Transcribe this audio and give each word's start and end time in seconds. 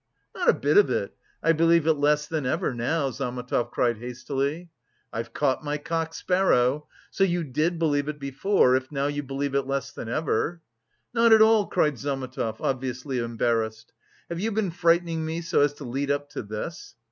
"Not 0.33 0.49
a 0.49 0.53
bit 0.53 0.79
of 0.79 0.89
it, 0.89 1.15
I 1.43 1.51
believe 1.51 1.85
it 1.85 1.93
less 1.93 2.25
than 2.25 2.43
ever 2.43 2.73
now," 2.73 3.11
Zametov 3.11 3.69
cried 3.69 3.97
hastily. 3.99 4.71
"I've 5.13 5.31
caught 5.31 5.63
my 5.63 5.77
cock 5.77 6.15
sparrow! 6.15 6.87
So 7.11 7.23
you 7.23 7.43
did 7.43 7.77
believe 7.77 8.07
it 8.09 8.19
before, 8.19 8.75
if 8.75 8.91
now 8.91 9.05
you 9.05 9.21
believe 9.21 9.53
less 9.53 9.91
than 9.91 10.09
ever?" 10.09 10.63
"Not 11.13 11.33
at 11.33 11.43
all," 11.43 11.67
cried 11.67 11.99
Zametov, 11.99 12.59
obviously 12.61 13.19
embarrassed. 13.19 13.93
"Have 14.29 14.39
you 14.39 14.51
been 14.51 14.71
frightening 14.71 15.23
me 15.23 15.39
so 15.41 15.61
as 15.61 15.73
to 15.75 15.83
lead 15.83 16.09
up 16.09 16.31
to 16.31 16.41
this?" 16.41 16.95